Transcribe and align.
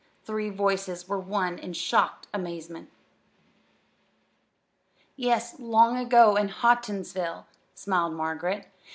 The 0.21 0.25
three 0.25 0.49
voices 0.49 1.07
were 1.07 1.19
one 1.19 1.59
in 1.59 1.73
shocked 1.73 2.25
amazement. 2.33 2.89
"Yes, 5.15 5.59
long 5.59 5.95
ago 5.95 6.37
in 6.37 6.49
Houghtonsville," 6.49 7.45
smiled 7.75 8.13
Margaret. 8.15 8.65